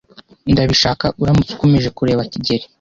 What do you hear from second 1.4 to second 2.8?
ukomeje kureba kigeli.